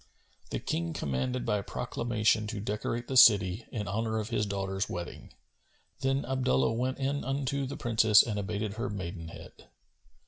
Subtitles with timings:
[0.49, 5.31] The King commanded by proclamation to decorate the city, in honour of his daughter's wedding.
[5.99, 9.67] Then Abdullah went in unto the Princess and abated her maidenhead.